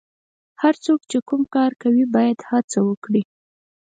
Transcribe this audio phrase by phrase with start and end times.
[0.61, 3.23] هر څوک چې کوم کار کوي باید هڅه وکړي.